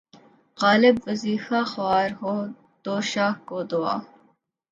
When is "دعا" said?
3.71-3.95